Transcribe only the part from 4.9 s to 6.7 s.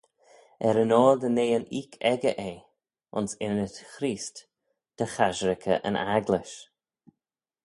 dy chasherickey yn agglish.